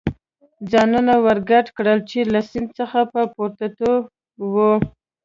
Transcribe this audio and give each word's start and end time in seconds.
ځانونه 0.71 1.13
ور 1.25 1.37
ګډ 1.49 1.65
کړل، 1.77 1.99
چې 2.09 2.19
له 2.33 2.39
سیند 2.49 2.69
څخه 2.79 2.99
په 3.11 3.21
پورېوتو 3.33 3.91
و. 4.51 4.53